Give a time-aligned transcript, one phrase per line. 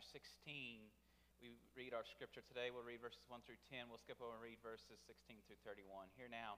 [0.00, 0.16] chapter
[0.48, 0.80] 16.
[1.44, 2.72] We read our scripture today.
[2.72, 3.92] We'll read verses 1 through 10.
[3.92, 6.08] We'll skip over and read verses 16 through 31.
[6.16, 6.56] Here now,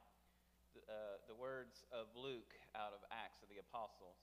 [0.78, 4.14] the, uh, the words of Luke out of Acts of the Apostles.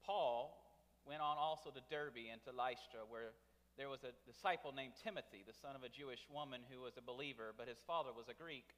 [0.00, 0.56] Paul
[1.04, 3.36] went on also to Derbe and to Lystra, where
[3.76, 7.04] there was a disciple named Timothy, the son of a Jewish woman who was a
[7.04, 8.72] believer, but his father was a Greek.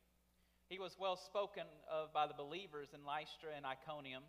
[0.67, 4.27] He was well spoken of by the believers in Lystra and Iconium.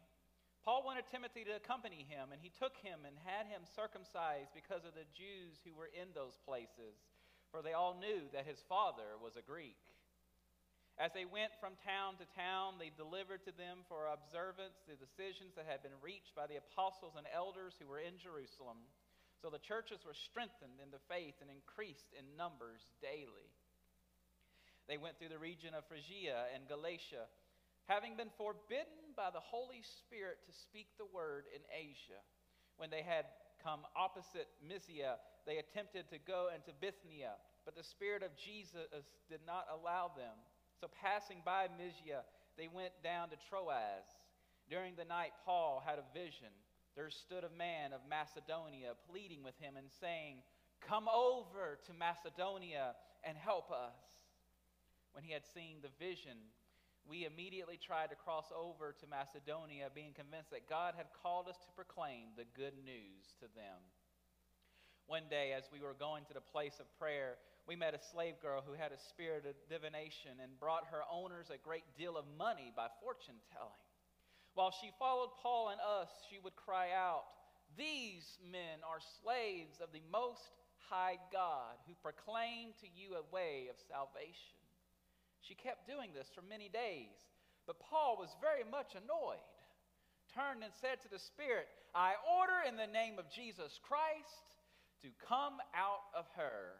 [0.69, 4.85] Paul wanted Timothy to accompany him, and he took him and had him circumcised because
[4.85, 6.93] of the Jews who were in those places,
[7.49, 9.81] for they all knew that his father was a Greek.
[11.01, 15.57] As they went from town to town, they delivered to them for observance the decisions
[15.57, 18.77] that had been reached by the apostles and elders who were in Jerusalem.
[19.41, 23.49] So the churches were strengthened in the faith and increased in numbers daily.
[24.85, 27.25] They went through the region of Phrygia and Galatia,
[27.89, 32.21] having been forbidden by the Holy Spirit to speak the word in Asia.
[32.77, 33.25] When they had
[33.65, 35.17] come opposite Mysia,
[35.49, 37.33] they attempted to go into Bithynia,
[37.65, 40.37] but the Spirit of Jesus did not allow them.
[40.79, 42.21] So, passing by Mysia,
[42.55, 44.05] they went down to Troas.
[44.69, 46.53] During the night, Paul had a vision.
[46.95, 50.45] There stood a man of Macedonia pleading with him and saying,
[50.79, 52.93] Come over to Macedonia
[53.25, 54.29] and help us.
[55.11, 56.37] When he had seen the vision,
[57.09, 61.57] we immediately tried to cross over to Macedonia, being convinced that God had called us
[61.65, 63.81] to proclaim the good news to them.
[65.09, 68.37] One day, as we were going to the place of prayer, we met a slave
[68.41, 72.29] girl who had a spirit of divination and brought her owners a great deal of
[72.37, 73.81] money by fortune telling.
[74.53, 77.25] While she followed Paul and us, she would cry out,
[77.75, 80.53] These men are slaves of the Most
[80.89, 84.61] High God who proclaim to you a way of salvation.
[85.41, 87.15] She kept doing this for many days,
[87.65, 89.43] but Paul was very much annoyed.
[90.35, 91.65] Turned and said to the Spirit,
[91.95, 94.45] I order in the name of Jesus Christ
[95.01, 96.77] to come out of her.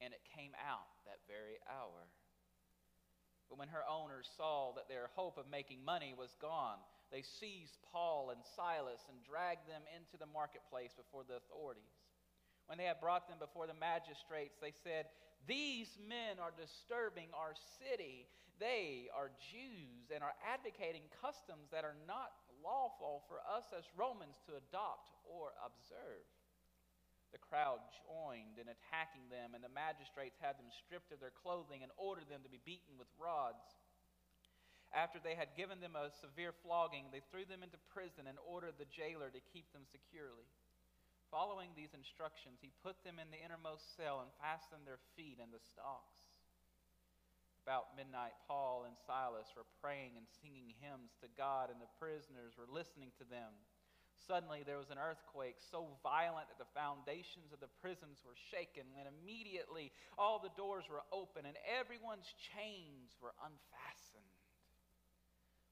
[0.00, 2.08] And it came out that very hour.
[3.52, 6.80] But when her owners saw that their hope of making money was gone,
[7.12, 11.92] they seized Paul and Silas and dragged them into the marketplace before the authorities.
[12.64, 15.10] When they had brought them before the magistrates, they said,
[15.48, 18.28] These men are disturbing our city.
[18.60, 24.36] They are Jews and are advocating customs that are not lawful for us as Romans
[24.44, 26.28] to adopt or observe.
[27.32, 31.86] The crowd joined in attacking them, and the magistrates had them stripped of their clothing
[31.86, 33.62] and ordered them to be beaten with rods.
[34.90, 38.74] After they had given them a severe flogging, they threw them into prison and ordered
[38.78, 40.50] the jailer to keep them securely.
[41.30, 45.54] Following these instructions, he put them in the innermost cell and fastened their feet in
[45.54, 46.26] the stocks.
[47.62, 52.58] About midnight, Paul and Silas were praying and singing hymns to God, and the prisoners
[52.58, 53.54] were listening to them.
[54.26, 58.84] Suddenly there was an earthquake so violent that the foundations of the prisons were shaken,
[58.98, 64.34] and immediately all the doors were open and everyone's chains were unfastened.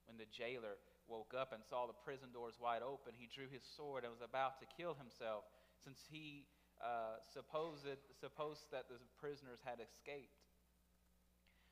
[0.09, 3.63] When the jailer woke up and saw the prison doors wide open, he drew his
[3.75, 5.43] sword and was about to kill himself,
[5.83, 6.45] since he
[6.79, 7.89] uh, supposed,
[8.19, 10.37] supposed that the prisoners had escaped.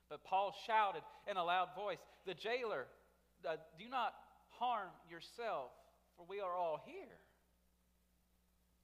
[0.10, 2.88] But Paul shouted in a loud voice, The jailer,
[3.48, 4.16] uh, do not
[4.58, 5.72] harm yourself
[6.18, 7.22] for we are all here.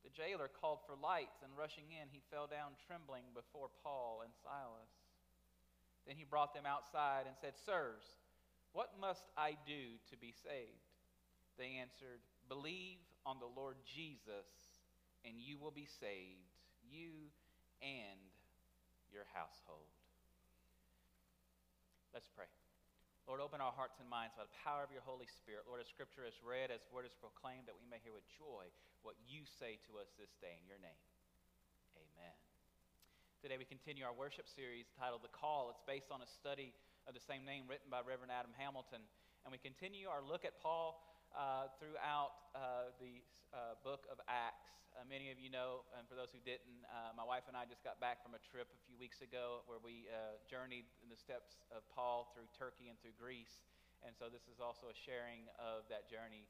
[0.05, 4.29] The jailer called for lights, and rushing in, he fell down trembling before Paul and
[4.45, 4.93] Silas.
[6.05, 8.05] Then he brought them outside and said, Sirs,
[8.73, 10.89] what must I do to be saved?
[11.57, 12.19] They answered,
[12.49, 14.49] Believe on the Lord Jesus,
[15.23, 16.49] and you will be saved,
[16.81, 17.29] you
[17.79, 18.19] and
[19.13, 19.93] your household.
[22.11, 22.49] Let's pray.
[23.29, 25.63] Lord, open our hearts and minds by the power of your Holy Spirit.
[25.69, 28.67] Lord, as Scripture is read, as word is proclaimed, that we may hear with joy
[29.05, 30.99] what you say to us this day in your name.
[31.95, 32.35] Amen.
[33.39, 35.71] Today we continue our worship series titled The Call.
[35.71, 36.75] It's based on a study
[37.07, 39.03] of the same name written by Reverend Adam Hamilton.
[39.43, 40.95] And we continue our look at Paul
[41.35, 43.19] uh, throughout uh, the
[43.51, 44.71] uh, book of Acts.
[44.93, 47.65] Uh, many of you know, and for those who didn't, uh, my wife and I
[47.65, 51.09] just got back from a trip a few weeks ago where we uh, journeyed in
[51.09, 53.65] the steps of Paul through Turkey and through Greece.
[54.05, 56.47] And so this is also a sharing of that journey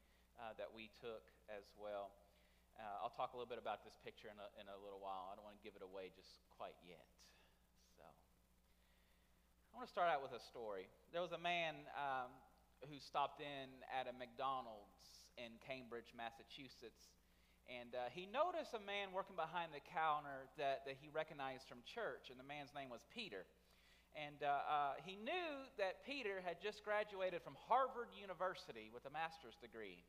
[0.58, 2.12] that we took as well.
[2.76, 5.30] I'll talk a little bit about this picture in a, in a little while.
[5.30, 7.06] I don't want to give it away just quite yet.
[9.74, 10.86] I want to start out with a story.
[11.12, 11.76] There was a man.
[11.98, 12.30] Um,
[12.90, 17.16] who stopped in at a McDonald's in Cambridge, Massachusetts.
[17.72, 21.80] And uh, he noticed a man working behind the counter that, that he recognized from
[21.88, 23.48] church, and the man's name was Peter.
[24.20, 29.14] And uh, uh, he knew that Peter had just graduated from Harvard University with a
[29.16, 30.04] master's degree.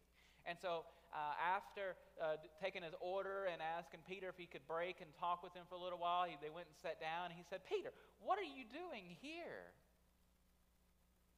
[0.44, 0.84] And so,
[1.14, 5.46] uh, after uh, taking his order and asking Peter if he could break and talk
[5.46, 7.30] with him for a little while, he, they went and sat down.
[7.30, 9.70] And he said, Peter, what are you doing here?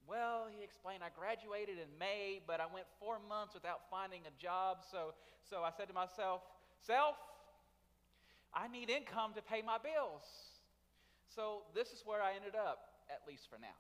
[0.09, 4.35] Well, he explained, I graduated in May, but I went four months without finding a
[4.41, 4.81] job.
[4.89, 5.13] So,
[5.45, 6.41] so I said to myself,
[6.87, 7.17] Self,
[8.55, 10.25] I need income to pay my bills.
[11.29, 12.79] So this is where I ended up,
[13.11, 13.77] at least for now.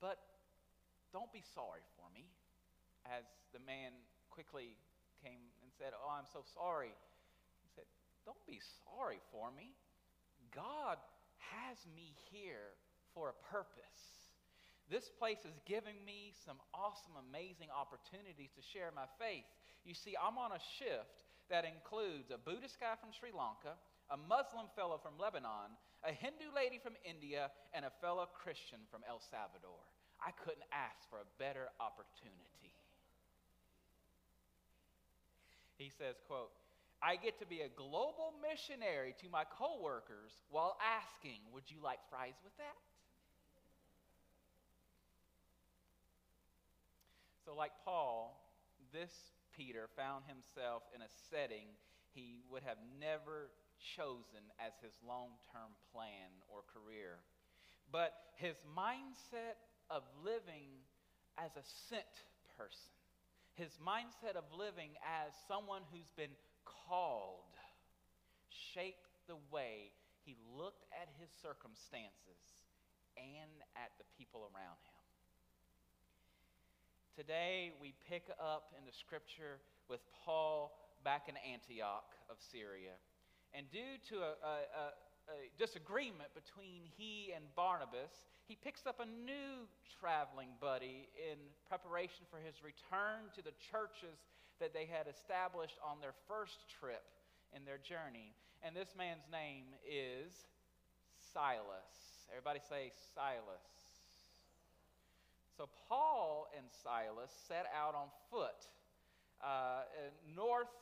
[0.00, 0.18] But
[1.12, 2.26] don't be sorry for me.
[3.06, 3.92] As the man
[4.30, 4.78] quickly
[5.22, 6.94] came and said, Oh, I'm so sorry.
[7.62, 7.86] He said,
[8.24, 9.74] Don't be sorry for me.
[10.54, 10.98] God
[11.54, 12.76] has me here
[13.14, 14.32] for a purpose.
[14.90, 19.46] This place is giving me some awesome, amazing opportunities to share my faith.
[19.86, 23.78] You see, I'm on a shift that includes a Buddhist guy from Sri Lanka,
[24.10, 29.06] a Muslim fellow from Lebanon, a Hindu lady from India, and a fellow Christian from
[29.06, 29.80] El Salvador.
[30.20, 32.70] I couldn't ask for a better opportunity.
[35.82, 36.54] He says, quote,
[37.02, 41.98] I get to be a global missionary to my coworkers while asking, would you like
[42.08, 42.78] fries with that?
[47.44, 48.38] So, like Paul,
[48.94, 49.10] this
[49.56, 51.74] Peter found himself in a setting
[52.14, 53.50] he would have never
[53.96, 57.18] chosen as his long term plan or career.
[57.90, 59.58] But his mindset
[59.90, 60.86] of living
[61.34, 62.14] as a sent
[62.56, 62.94] person,
[63.54, 66.32] his mindset of living as someone who's been
[66.64, 67.52] called,
[68.48, 69.92] shaped the way
[70.24, 72.40] he looked at his circumstances
[73.16, 74.92] and at the people around him.
[77.16, 80.72] Today, we pick up in the scripture with Paul
[81.04, 82.96] back in Antioch of Syria.
[83.52, 84.84] And due to a, a,
[85.58, 89.68] disagreement between he and Barnabas, he picks up a new
[90.00, 91.38] traveling buddy in
[91.68, 94.18] preparation for his return to the churches
[94.60, 97.04] that they had established on their first trip
[97.54, 98.34] in their journey.
[98.62, 100.32] And this man's name is
[101.32, 102.26] Silas.
[102.30, 103.66] Everybody say Silas.
[105.56, 108.66] So Paul and Silas set out on foot
[109.44, 109.82] uh,
[110.34, 110.72] north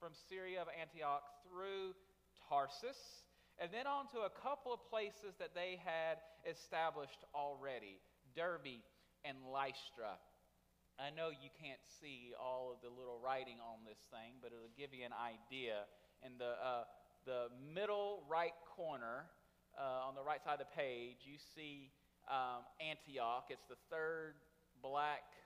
[0.00, 1.94] from Syria of Antioch through
[2.48, 3.25] Tarsus,
[3.58, 8.00] and then on to a couple of places that they had established already
[8.36, 8.84] Derbe
[9.24, 10.20] and Lystra.
[10.96, 14.72] I know you can't see all of the little writing on this thing, but it'll
[14.76, 15.84] give you an idea.
[16.24, 16.88] In the, uh,
[17.28, 19.28] the middle right corner,
[19.76, 21.92] uh, on the right side of the page, you see
[22.28, 23.52] um, Antioch.
[23.52, 24.40] It's the third
[24.80, 25.36] black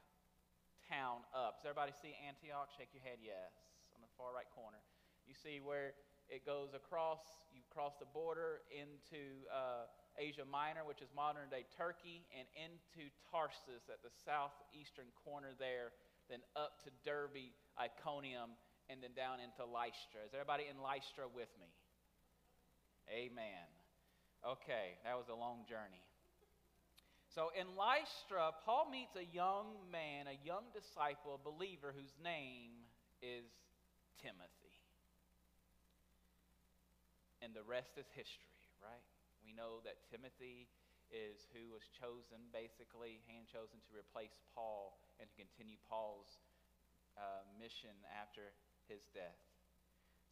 [0.87, 1.63] town up.
[1.63, 2.71] Does everybody see Antioch?
[2.75, 3.51] Shake your head, yes.
[3.95, 4.79] On the far right corner.
[5.27, 5.99] You see where
[6.31, 11.67] it goes across, you cross the border into uh, Asia Minor, which is modern day
[11.75, 15.91] Turkey, and into Tarsus at the southeastern corner there,
[16.31, 18.55] then up to Derbe, Iconium,
[18.87, 20.23] and then down into Lystra.
[20.23, 21.71] Is everybody in Lystra with me?
[23.11, 23.67] Amen.
[24.47, 26.07] Okay, that was a long journey.
[27.35, 32.87] So in Lystra, Paul meets a young man, a young disciple, a believer whose name
[33.23, 33.47] is
[34.23, 34.60] Timothy.
[37.41, 39.05] And the rest is history, right?
[39.41, 40.69] We know that Timothy
[41.11, 46.39] is who was chosen, basically, hand chosen to replace Paul and to continue Paul's
[47.19, 48.55] uh, mission after
[48.87, 49.41] his death.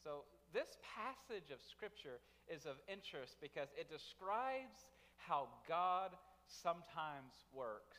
[0.05, 4.87] So, this passage of Scripture is of interest because it describes
[5.17, 6.15] how God
[6.47, 7.99] sometimes works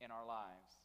[0.00, 0.78] in our lives.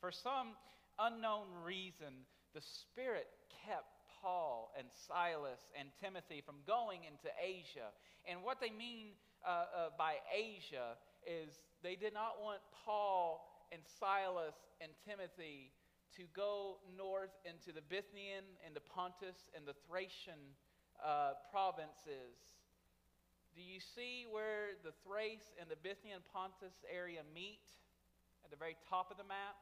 [0.00, 0.54] For some
[0.98, 3.26] unknown reason, the Spirit
[3.66, 3.93] kept
[4.24, 7.92] Paul and Silas and Timothy from going into Asia.
[8.24, 9.12] And what they mean
[9.44, 9.64] uh, uh,
[10.00, 10.96] by Asia
[11.28, 15.68] is they did not want Paul and Silas and Timothy
[16.16, 20.40] to go north into the Bithynian and the Pontus and the Thracian
[21.04, 22.56] uh, provinces
[23.54, 27.62] do you see where the Thrace and the Bithynian Pontus area meet
[28.42, 29.54] at the very top of the map?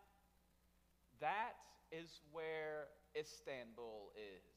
[1.20, 1.60] That
[1.92, 4.51] is where Istanbul is.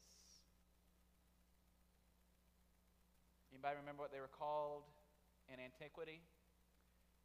[3.56, 4.84] Anybody remember what they were called
[5.48, 6.20] in antiquity?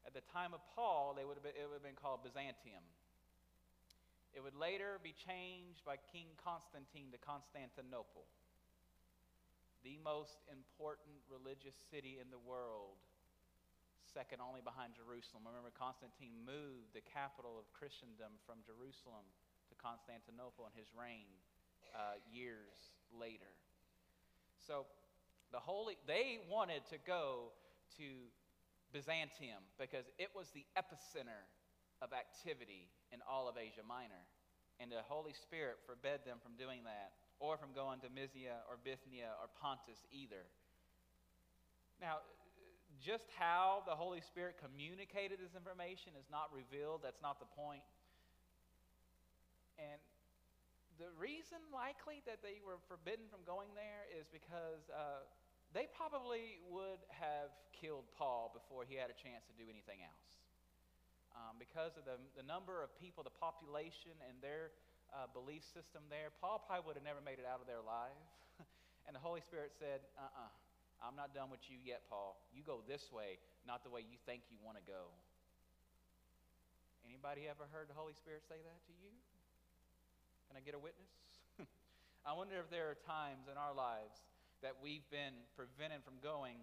[0.07, 2.87] At the time of Paul, they would have been, it would have been called Byzantium.
[4.31, 8.23] It would later be changed by King Constantine to Constantinople
[9.83, 13.01] the most important religious city in the world,
[14.05, 15.43] second only behind Jerusalem.
[15.49, 19.25] Remember, Constantine moved the capital of Christendom from Jerusalem
[19.67, 21.27] to Constantinople in his reign
[21.97, 23.49] uh, years later.
[24.61, 24.85] So,
[25.51, 27.51] the holy they wanted to go
[27.97, 28.07] to
[28.91, 31.47] Byzantium because it was the epicenter
[32.01, 34.25] of activity in all of Asia Minor.
[34.79, 38.81] And the Holy Spirit forbade them from doing that, or from going to Mysia or
[38.81, 40.41] Bithynia or Pontus either.
[42.01, 42.25] Now,
[42.97, 47.01] just how the Holy Spirit communicated this information is not revealed.
[47.05, 47.85] That's not the point.
[49.77, 50.01] And
[51.01, 55.25] the reason likely that they were forbidden from going there is because uh,
[55.71, 60.31] they probably would have killed Paul before he had a chance to do anything else.
[61.31, 64.75] Um, because of the, the number of people, the population, and their
[65.15, 68.19] uh, belief system there, Paul probably would have never made it out of there alive.
[69.07, 70.51] and the Holy Spirit said, uh uh-uh, uh,
[71.01, 72.35] i am not done with you yet, Paul.
[72.51, 75.07] You go this way, not the way you think you want to go.
[77.07, 79.09] Anybody ever heard the Holy Spirit say that to you?
[80.51, 81.15] Can I get a witness?
[82.27, 84.19] I wonder if there are times in our lives
[84.61, 86.57] that we've been prevented from going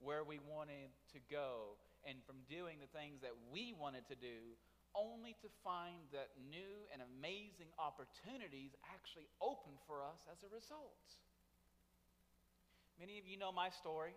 [0.00, 4.58] where we wanted to go and from doing the things that we wanted to do,
[4.98, 11.16] only to find that new and amazing opportunities actually open for us as a result.
[12.98, 14.12] Many of you know my story.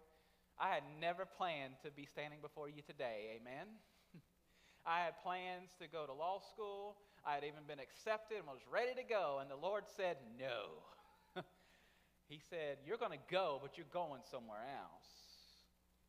[0.60, 3.68] I had never planned to be standing before you today, amen?
[4.86, 6.96] I had plans to go to law school.
[7.26, 10.86] I had even been accepted and was ready to go, and the Lord said, No.
[12.26, 15.10] He said, You're going to go, but you're going somewhere else.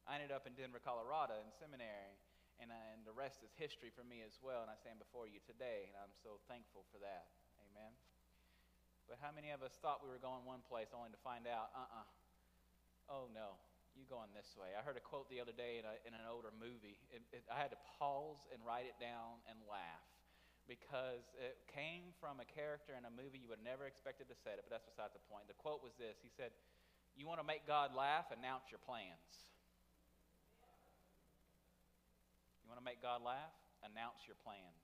[0.09, 2.15] I ended up in Denver, Colorado in seminary,
[2.63, 5.27] and, uh, and the rest is history for me as well, and I stand before
[5.27, 7.27] you today, and I'm so thankful for that.
[7.69, 7.91] Amen.
[9.11, 11.75] But how many of us thought we were going one place only to find out,
[11.75, 12.07] uh uh-uh.
[12.07, 13.59] uh, oh no,
[13.99, 14.79] you're going this way.
[14.79, 17.03] I heard a quote the other day in, a, in an older movie.
[17.11, 20.16] It, it, I had to pause and write it down and laugh
[20.69, 24.37] because it came from a character in a movie you would have never expected to
[24.43, 25.47] say it, but that's beside the point.
[25.47, 26.51] The quote was this He said,
[27.15, 28.29] You want to make God laugh?
[28.35, 29.47] Announce your plans.
[32.67, 33.55] You want to make God laugh?
[33.87, 34.83] Announce your plans.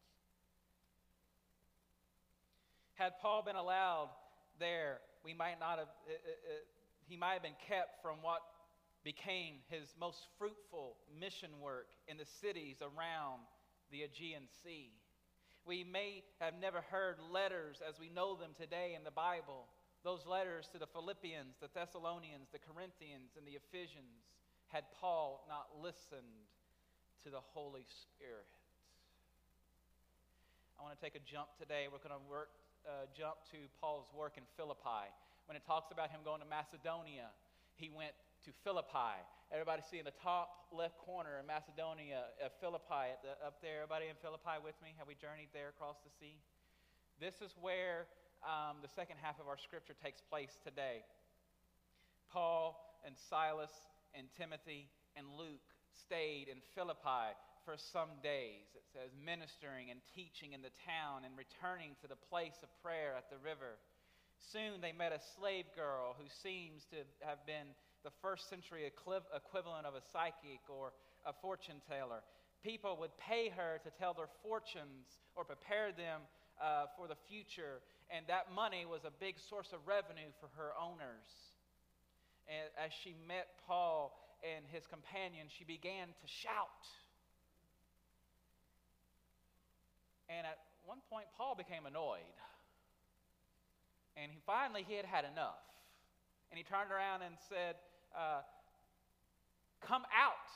[2.94, 4.14] Had Paul been allowed
[4.62, 6.64] there, we might not have, it, it, it,
[7.08, 8.42] he might have been kept from what
[9.02, 13.42] became his most fruitful mission work in the cities around
[13.90, 14.92] the Aegean Sea.
[15.64, 19.70] We may have never heard letters as we know them today in the Bible.
[20.02, 24.26] Those letters to the Philippians, the Thessalonians, the Corinthians, and the Ephesians,
[24.74, 26.50] had Paul not listened
[27.22, 28.50] to the Holy Spirit.
[30.74, 31.86] I want to take a jump today.
[31.86, 32.50] We're going to work,
[32.82, 35.06] uh, jump to Paul's work in Philippi.
[35.46, 37.30] When it talks about him going to Macedonia,
[37.78, 39.22] he went to Philippi.
[39.52, 43.84] Everybody see in the top left corner in Macedonia, uh, Philippi, the, up there.
[43.84, 44.96] Everybody in Philippi with me?
[44.96, 46.40] Have we journeyed there across the sea?
[47.20, 48.08] This is where
[48.40, 51.04] um, the second half of our scripture takes place today.
[52.32, 53.76] Paul and Silas
[54.16, 54.88] and Timothy
[55.20, 55.68] and Luke
[56.00, 57.36] stayed in Philippi
[57.68, 58.72] for some days.
[58.72, 63.12] It says, ministering and teaching in the town and returning to the place of prayer
[63.20, 63.76] at the river.
[64.40, 69.86] Soon they met a slave girl who seems to have been the first century equivalent
[69.86, 70.92] of a psychic or
[71.26, 72.22] a fortune teller.
[72.62, 76.20] People would pay her to tell their fortunes or prepare them
[76.60, 80.70] uh, for the future, and that money was a big source of revenue for her
[80.78, 81.26] owners.
[82.46, 86.86] And as she met Paul and his companion, she began to shout.
[90.28, 92.36] And at one point, Paul became annoyed.
[94.16, 95.62] And he finally he had had enough.
[96.50, 97.76] And he turned around and said,
[98.16, 98.42] uh,
[99.80, 100.50] come out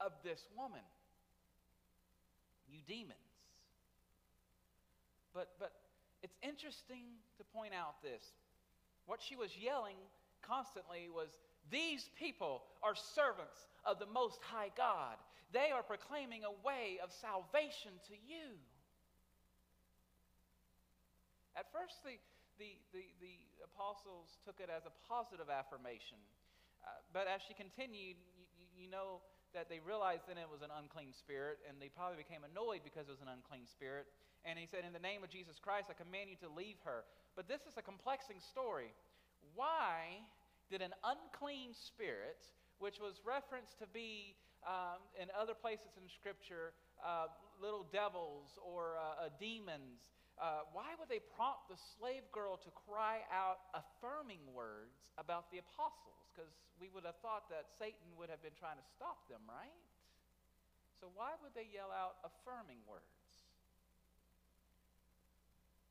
[0.00, 0.84] of this woman,
[2.68, 3.18] you demons.
[5.34, 5.72] But, but
[6.22, 7.04] it's interesting
[7.38, 8.22] to point out this.
[9.06, 9.96] What she was yelling
[10.42, 11.28] constantly was,
[11.70, 15.16] These people are servants of the Most High God.
[15.52, 18.54] They are proclaiming a way of salvation to you.
[21.56, 22.16] At first, the,
[22.60, 26.20] the, the, the apostles took it as a positive affirmation.
[26.84, 29.24] Uh, but as she continued, you, you know
[29.56, 33.08] that they realized then it was an unclean spirit, and they probably became annoyed because
[33.08, 34.06] it was an unclean spirit.
[34.44, 37.02] And he said, In the name of Jesus Christ, I command you to leave her.
[37.34, 38.92] But this is a complexing story.
[39.56, 40.22] Why
[40.70, 42.46] did an unclean spirit,
[42.78, 49.00] which was referenced to be um, in other places in Scripture, uh, little devils or
[49.00, 54.40] uh, uh demons, uh, why would they prompt the slave girl to cry out affirming
[54.56, 56.16] words about the apostles?
[56.32, 56.48] Because
[56.80, 59.76] we would have thought that Satan would have been trying to stop them, right?
[60.96, 63.04] So why would they yell out affirming words?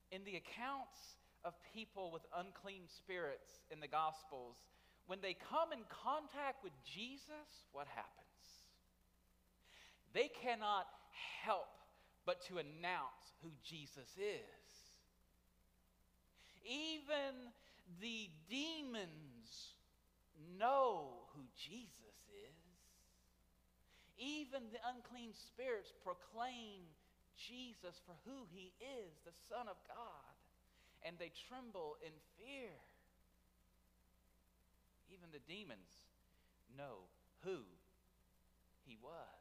[0.10, 4.58] In the accounts of people with unclean spirits in the Gospels,
[5.06, 8.65] when they come in contact with Jesus, what happens?
[10.13, 10.89] They cannot
[11.46, 11.70] help
[12.25, 14.69] but to announce who Jesus is.
[16.65, 17.49] Even
[18.01, 19.73] the demons
[20.59, 22.59] know who Jesus is.
[24.17, 26.83] Even the unclean spirits proclaim
[27.39, 30.35] Jesus for who he is, the Son of God,
[31.03, 32.75] and they tremble in fear.
[35.09, 35.89] Even the demons
[36.77, 37.07] know
[37.43, 37.63] who
[38.85, 39.39] he was.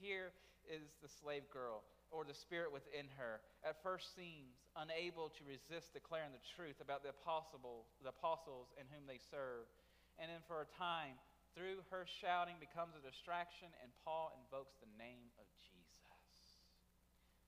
[0.00, 0.32] Here
[0.68, 5.92] is the slave girl or the spirit within her at first seems unable to resist
[5.92, 9.68] declaring the truth about the, apostle, the apostles in whom they serve.
[10.16, 11.20] And then for a time,
[11.52, 16.58] through her shouting becomes a distraction, and Paul invokes the name of Jesus.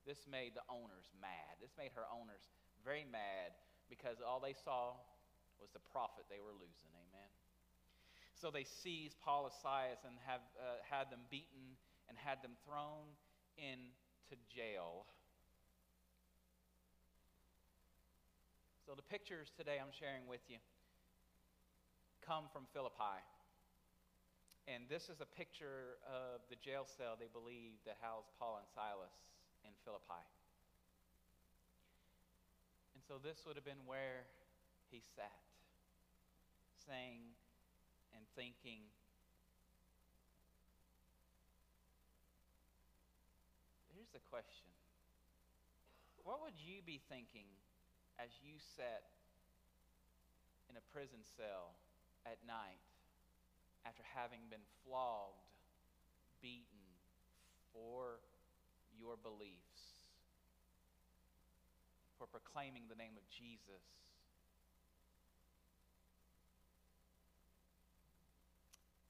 [0.03, 1.61] This made the owners mad.
[1.63, 2.51] This made her owners
[2.83, 3.55] very mad
[3.87, 4.97] because all they saw
[5.63, 6.91] was the profit they were losing.
[6.97, 7.31] Amen.
[8.35, 11.77] So they seized Paul and Silas and have, uh, had them beaten
[12.11, 13.07] and had them thrown
[13.55, 15.07] into jail.
[18.85, 20.59] So the pictures today I'm sharing with you
[22.27, 23.23] come from Philippi.
[24.67, 28.69] And this is a picture of the jail cell they believe that housed Paul and
[28.71, 29.15] Silas
[29.67, 30.27] in Philippi.
[32.95, 34.27] And so this would have been where
[34.91, 35.43] he sat,
[36.87, 37.35] saying
[38.15, 38.87] and thinking
[44.11, 44.67] here's the question
[46.25, 47.47] What would you be thinking
[48.19, 49.07] as you sat
[50.69, 51.79] in a prison cell
[52.27, 52.83] at night
[53.87, 55.47] after having been flogged,
[56.43, 56.85] beaten
[57.73, 58.19] for
[58.99, 60.11] your beliefs,
[62.19, 63.87] for proclaiming the name of Jesus?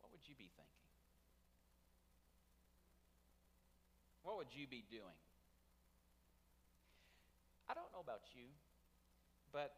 [0.05, 0.70] What would you be thinking?
[4.23, 5.19] What would you be doing?
[7.69, 8.47] I don't know about you,
[9.53, 9.73] but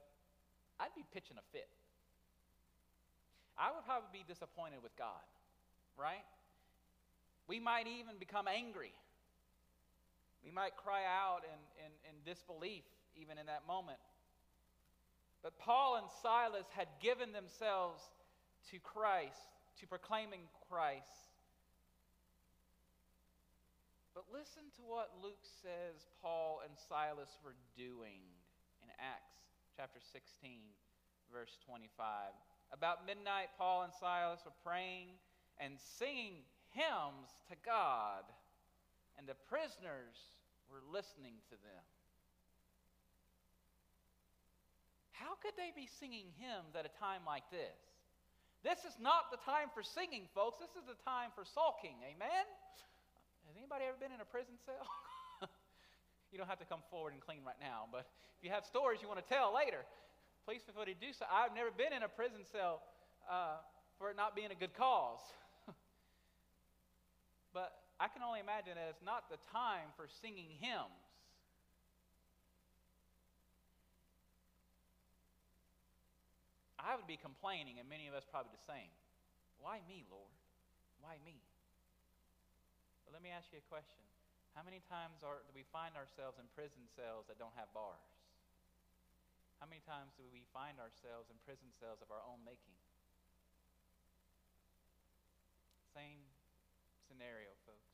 [0.80, 1.68] I'd be pitching a fit.
[3.58, 5.22] I would probably be disappointed with God,
[5.96, 6.24] right?
[7.46, 8.94] We might even become angry.
[10.44, 12.82] We might cry out in, in, in disbelief
[13.20, 13.98] even in that moment.
[15.42, 18.00] But Paul and Silas had given themselves
[18.70, 19.36] to Christ,
[19.80, 21.31] to proclaiming Christ.
[24.14, 28.20] But listen to what Luke says Paul and Silas were doing
[28.84, 29.40] in Acts
[29.72, 30.60] chapter 16,
[31.32, 32.36] verse 25.
[32.76, 35.16] About midnight, Paul and Silas were praying
[35.56, 36.44] and singing
[36.76, 38.24] hymns to God,
[39.16, 40.16] and the prisoners
[40.68, 41.84] were listening to them.
[45.16, 47.80] How could they be singing hymns at a time like this?
[48.60, 50.60] This is not the time for singing, folks.
[50.60, 51.96] This is the time for sulking.
[52.04, 52.44] Amen?
[53.62, 54.82] Anybody ever been in a prison cell?
[56.34, 58.98] you don't have to come forward and clean right now, but if you have stories
[58.98, 59.86] you want to tell later,
[60.42, 61.30] please feel free to do so.
[61.30, 62.82] I've never been in a prison cell
[63.30, 63.62] uh,
[64.02, 65.22] for it not being a good cause.
[67.54, 67.70] but
[68.02, 71.06] I can only imagine that it's not the time for singing hymns.
[76.82, 78.90] I would be complaining, and many of us probably the same.
[79.62, 80.34] Why me, Lord?
[80.98, 81.38] Why me?
[83.12, 84.00] But let me ask you a question.
[84.56, 88.00] How many times are, do we find ourselves in prison cells that don't have bars?
[89.60, 92.72] How many times do we find ourselves in prison cells of our own making?
[95.92, 96.24] Same
[97.04, 97.92] scenario, folks.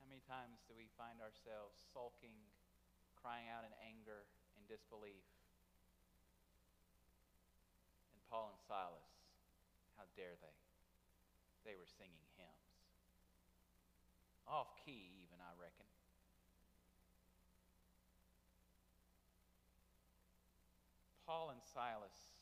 [0.00, 2.48] How many times do we find ourselves sulking,
[3.20, 4.24] crying out in anger
[4.56, 5.28] and disbelief?
[8.16, 9.12] And Paul and Silas,
[10.00, 10.56] how dare they?
[11.68, 12.29] They were singing.
[14.50, 15.86] Off key, even, I reckon.
[21.24, 22.34] Paul and Silas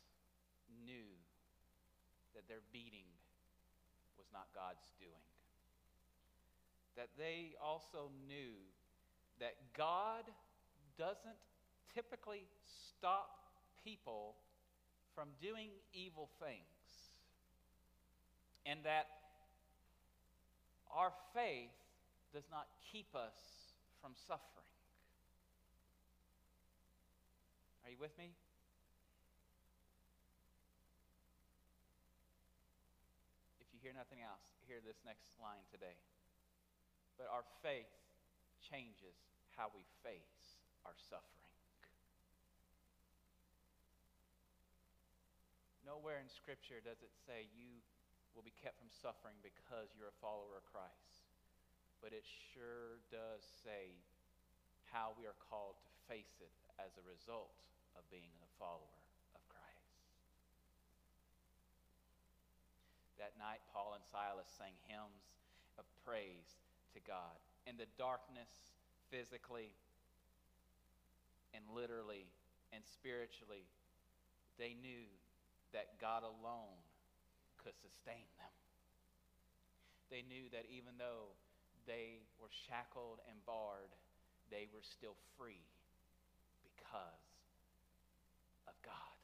[0.87, 1.13] knew
[2.35, 3.05] that their beating
[4.17, 5.29] was not God's doing.
[6.97, 8.57] That they also knew
[9.41, 10.25] that God
[10.97, 11.37] doesn't
[11.95, 12.47] typically
[12.97, 13.29] stop
[13.85, 14.37] people
[15.15, 17.13] from doing evil things.
[18.65, 19.07] And that
[20.91, 21.71] our faith
[22.33, 23.37] does not keep us
[24.01, 24.69] from suffering.
[27.85, 28.37] Are you with me?
[33.65, 35.97] If you hear nothing else, hear this next line today.
[37.17, 37.91] But our faith
[38.61, 39.17] changes
[39.57, 41.39] how we face our suffering.
[45.89, 47.81] Nowhere in Scripture does it say you
[48.37, 51.18] will be kept from suffering because you're a follower of Christ.
[52.03, 53.99] But it sure does say
[54.89, 57.53] how we are called to face it as a result
[57.99, 59.03] of being a follower
[59.35, 59.99] of Christ.
[63.19, 65.35] That night, Paul and Silas sang hymns
[65.77, 66.63] of praise
[66.95, 67.37] to God.
[67.67, 68.79] In the darkness,
[69.11, 69.75] physically
[71.53, 72.29] and literally
[72.73, 73.67] and spiritually,
[74.57, 75.09] they knew
[75.73, 76.81] that God alone
[77.61, 78.55] could sustain them.
[80.09, 81.37] They knew that even though
[81.89, 83.97] they were shackled and barred,
[84.53, 85.65] they were still free
[86.61, 87.25] because
[88.69, 89.17] of God.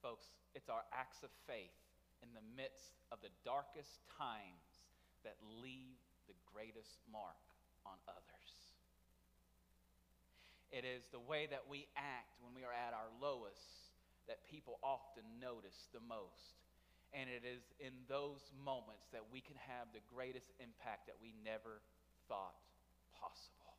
[0.00, 1.74] Folks, it's our acts of faith
[2.22, 4.86] in the midst of the darkest times
[5.26, 5.98] that leave
[6.30, 7.42] the greatest mark
[7.82, 8.50] on others.
[10.70, 13.90] It is the way that we act when we are at our lowest
[14.26, 16.65] that people often notice the most.
[17.16, 21.32] And it is in those moments that we can have the greatest impact that we
[21.40, 21.80] never
[22.28, 22.60] thought
[23.16, 23.72] possible.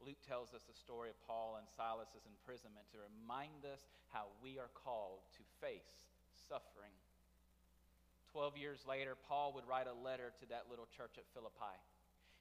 [0.00, 4.56] Luke tells us the story of Paul and Silas's imprisonment to remind us how we
[4.56, 6.08] are called to face
[6.48, 6.96] suffering.
[8.32, 11.76] Twelve years later, Paul would write a letter to that little church at Philippi.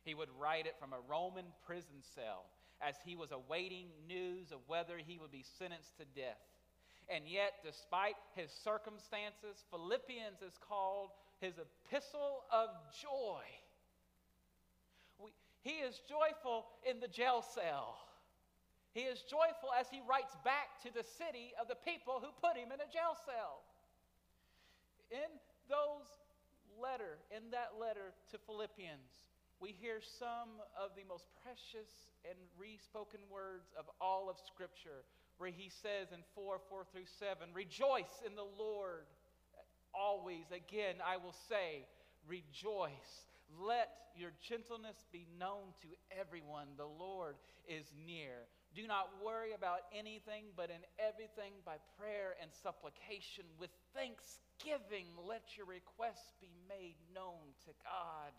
[0.08, 2.47] He would write it from a Roman prison cell
[2.79, 6.39] as he was awaiting news of whether he would be sentenced to death.
[7.09, 12.69] And yet, despite his circumstances, Philippians is called his epistle of
[13.01, 13.45] joy.
[15.19, 15.29] We,
[15.61, 17.97] he is joyful in the jail cell.
[18.93, 22.57] He is joyful as he writes back to the city of the people who put
[22.57, 23.61] him in a jail cell.
[25.11, 25.29] In
[25.69, 26.07] those
[26.81, 29.27] letter, in that letter to Philippians,
[29.59, 35.03] we hear some of the most precious and re-spoken words of all of Scripture,
[35.37, 39.05] where he says in 4 4 through 7, Rejoice in the Lord
[39.93, 40.45] always.
[40.51, 41.85] Again, I will say,
[42.27, 43.27] Rejoice.
[43.61, 46.67] Let your gentleness be known to everyone.
[46.77, 47.35] The Lord
[47.67, 48.49] is near.
[48.73, 55.55] Do not worry about anything, but in everything by prayer and supplication with thanksgiving, let
[55.55, 58.35] your requests be made known to God.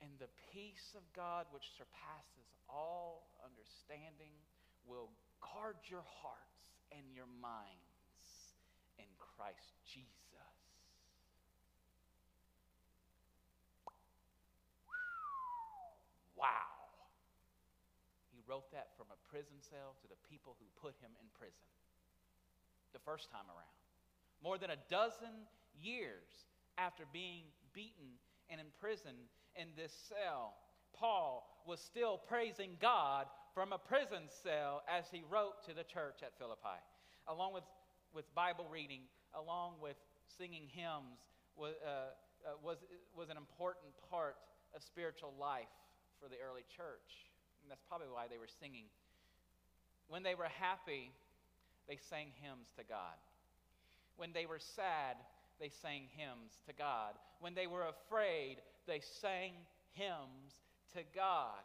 [0.00, 4.32] And the peace of God, which surpasses all understanding,
[4.88, 5.10] will
[5.42, 8.54] guard your hearts and your minds
[8.98, 10.14] in Christ Jesus.
[16.36, 16.48] Wow.
[18.32, 21.66] He wrote that from a prison cell to the people who put him in prison
[22.92, 23.76] the first time around.
[24.42, 25.48] More than a dozen
[25.80, 26.46] years
[26.78, 28.16] after being beaten
[28.48, 30.54] and imprisoned in this cell,
[30.92, 36.20] Paul was still praising God from a prison cell as he wrote to the church
[36.20, 36.76] at Philippi.
[37.26, 37.64] Along with,
[38.12, 39.96] with Bible reading, along with
[40.36, 41.24] singing hymns,
[41.56, 42.12] was, uh,
[42.44, 42.76] uh, was,
[43.16, 44.36] was an important part
[44.76, 45.72] of spiritual life
[46.20, 47.32] for the early church.
[47.64, 48.92] And that's probably why they were singing.
[50.12, 51.08] When they were happy,
[51.88, 53.16] they sang hymns to God.
[54.18, 55.16] When they were sad,
[55.58, 57.16] they sang hymns to God.
[57.40, 59.52] When they were afraid, they sang
[59.96, 60.60] hymns
[60.92, 61.64] to God.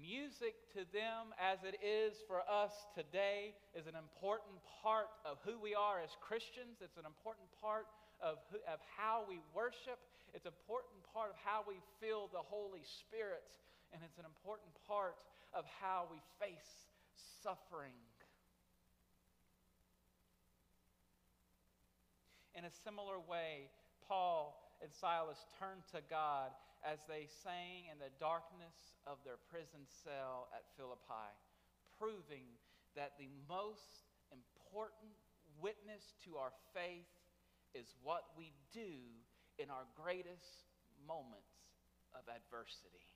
[0.00, 5.60] Music to them, as it is for us today, is an important part of who
[5.60, 6.80] we are as Christians.
[6.80, 7.86] It's an important part
[8.24, 10.00] of, who, of how we worship.
[10.32, 13.44] It's an important part of how we feel the Holy Spirit.
[13.92, 15.14] And it's an important part
[15.52, 16.88] of how we face
[17.44, 17.96] suffering.
[22.56, 23.68] In a similar way,
[24.08, 26.50] Paul and Silas turned to God
[26.82, 31.30] as they sang in the darkness of their prison cell at Philippi,
[31.98, 32.46] proving
[32.98, 35.14] that the most important
[35.62, 37.08] witness to our faith
[37.74, 38.98] is what we do
[39.58, 40.66] in our greatest
[41.06, 41.54] moments
[42.14, 43.06] of adversity.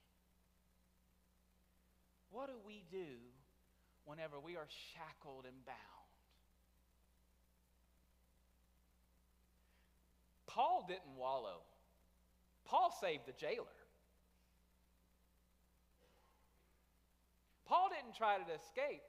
[2.31, 3.19] What do we do
[4.05, 6.07] whenever we are shackled and bound?
[10.47, 11.61] Paul didn't wallow.
[12.67, 13.67] Paul saved the jailer.
[17.67, 19.03] Paul didn't try to escape.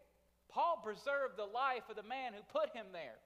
[0.50, 3.20] Paul preserved the life of the man who put him there.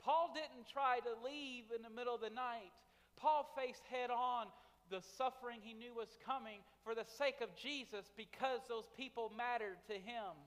[0.00, 2.72] Paul didn't try to leave in the middle of the night.
[3.16, 4.46] Paul faced head on
[4.88, 9.82] the suffering he knew was coming for the sake of Jesus because those people mattered
[9.88, 10.38] to him.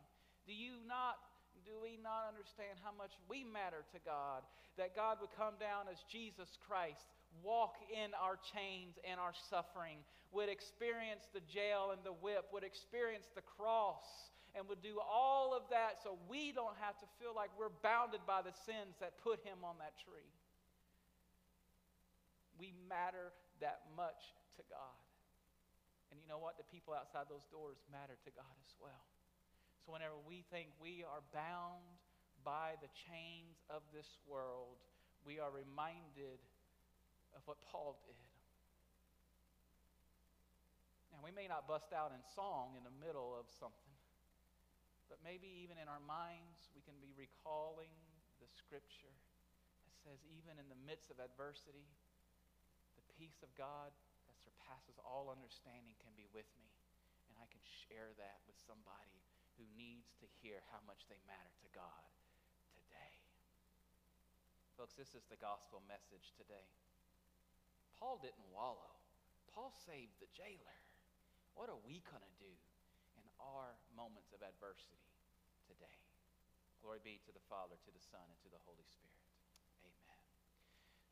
[0.47, 1.19] Do you not
[1.67, 4.41] do we not understand how much we matter to God?
[4.77, 7.05] That God would come down as Jesus Christ,
[7.43, 9.99] walk in our chains and our suffering,
[10.31, 15.53] would experience the jail and the whip, would experience the cross, and would do all
[15.53, 19.17] of that so we don't have to feel like we're bounded by the sins that
[19.21, 20.29] put him on that tree.
[22.59, 23.31] we matter
[23.63, 24.99] that much to God.
[26.11, 26.59] And you know what?
[26.59, 29.07] The people outside those doors matter to God as well.
[29.85, 31.85] So whenever we think we are bound
[32.43, 34.81] by the chains of this world,
[35.23, 36.43] we are reminded
[37.35, 38.17] of what Paul did.
[41.13, 43.95] Now, we may not bust out in song in the middle of something,
[45.09, 47.91] but maybe even in our minds, we can be recalling
[48.39, 51.83] the scripture that says, even in the midst of adversity,
[52.95, 53.91] the peace of God
[54.29, 56.71] that surpasses all understanding can be with me.
[57.27, 59.19] And I can share that with somebody
[59.59, 62.05] who needs to hear how much they matter to God
[62.71, 63.13] today.
[64.79, 66.63] Folks, this is the gospel message today.
[67.99, 68.95] Paul didn't wallow,
[69.51, 70.79] Paul saved the jailer.
[71.53, 72.53] What are we going to do
[73.19, 75.03] in our moments of adversity
[75.67, 75.99] today?
[76.79, 79.19] Glory be to the Father, to the Son, and to the Holy Spirit.
[79.83, 80.23] Amen.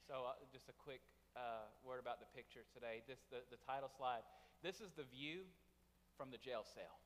[0.07, 1.03] So, uh, just a quick
[1.35, 3.03] uh, word about the picture today.
[3.03, 4.23] This the, the title slide.
[4.63, 5.43] This is the view
[6.15, 7.03] from the jail cell.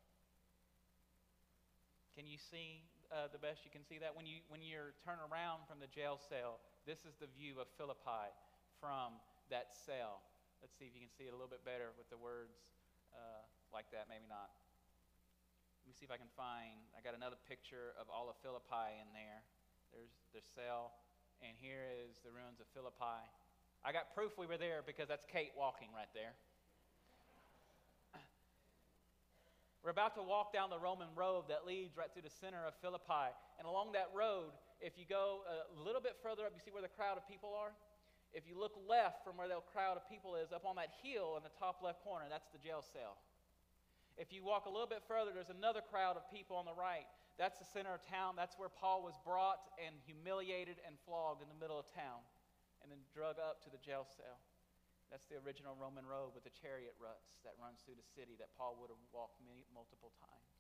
[2.14, 4.14] Can you see uh, the best you can see that?
[4.14, 7.66] When you when you're turn around from the jail cell, this is the view of
[7.82, 8.30] Philippi
[8.78, 9.18] from
[9.52, 10.24] that cell.
[10.64, 12.56] Let's see if you can see it a little bit better with the words
[13.12, 13.44] uh,
[13.76, 14.08] like that.
[14.08, 14.50] Maybe not.
[15.84, 16.80] Let me see if I can find.
[16.96, 19.44] I got another picture of all of Philippi in there.
[19.92, 20.96] There's the cell,
[21.44, 23.28] and here is the ruins of Philippi.
[23.84, 26.32] I got proof we were there because that's Kate walking right there.
[29.82, 32.78] We're about to walk down the Roman road that leads right through the center of
[32.86, 33.34] Philippi.
[33.58, 36.86] And along that road, if you go a little bit further up, you see where
[36.86, 37.74] the crowd of people are?
[38.32, 41.36] If you look left from where the crowd of people is, up on that hill
[41.36, 43.20] in the top left corner, that's the jail cell.
[44.16, 47.08] If you walk a little bit further, there's another crowd of people on the right.
[47.36, 48.40] That's the center of town.
[48.40, 52.24] That's where Paul was brought and humiliated and flogged in the middle of town
[52.84, 54.40] and then drug up to the jail cell.
[55.12, 58.48] That's the original Roman road with the chariot ruts that runs through the city that
[58.56, 60.52] Paul would have walked many, multiple times.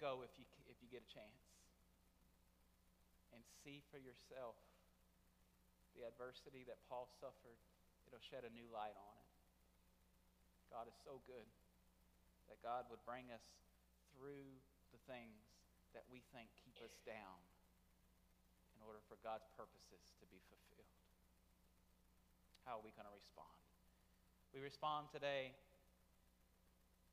[0.00, 0.44] Go if you,
[0.86, 1.42] you get a chance
[3.34, 4.54] and see for yourself
[5.98, 7.58] the adversity that Paul suffered.
[8.06, 9.26] It'll shed a new light on it.
[10.70, 11.50] God is so good
[12.46, 13.42] that God would bring us
[14.14, 14.46] through
[14.94, 15.42] the things
[15.90, 17.42] that we think keep us down
[18.78, 20.86] in order for God's purposes to be fulfilled.
[22.62, 23.58] How are we going to respond?
[24.54, 25.50] We respond today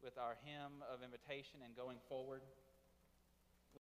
[0.05, 2.45] with our hymn of invitation and going forward.